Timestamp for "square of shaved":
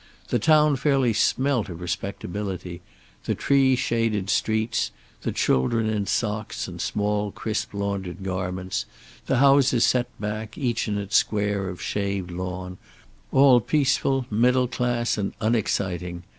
11.17-12.31